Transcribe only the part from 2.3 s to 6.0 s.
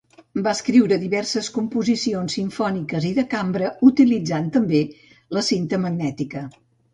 simfòniques i de cambra, utilitzant també la cinta